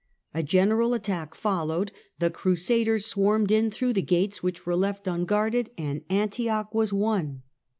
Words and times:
A 0.33 0.41
general 0.41 0.95
attack 0.95 1.35
followed, 1.35 1.91
the 2.17 2.31
Crusaders 2.31 3.05
swarmed 3.05 3.51
in 3.51 3.69
through 3.69 3.93
the 3.93 4.01
gates 4.01 4.41
which 4.41 4.65
were 4.65 4.75
left 4.75 5.05
unguarded, 5.07 5.69
and 5.77 6.01
Antioch 6.09 6.73
was 6.73 6.91
won. 6.91 7.43